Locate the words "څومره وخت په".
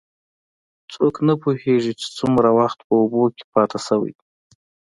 2.17-2.93